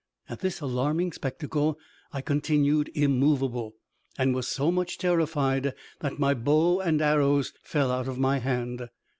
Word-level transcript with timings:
At 0.27 0.39
this 0.39 0.61
alarming 0.61 1.11
spectacle 1.13 1.77
I 2.11 2.21
continued 2.21 2.89
immovable, 2.95 3.75
and 4.17 4.33
was 4.33 4.47
so 4.47 4.71
much 4.71 4.97
terrified 4.97 5.75
that 5.99 6.17
my 6.17 6.33
bow 6.33 6.79
and 6.79 6.99
arrows 7.03 7.53
fell 7.61 7.91
out 7.91 8.07
of 8.07 8.17
my 8.17 8.39
hand. 8.39 8.89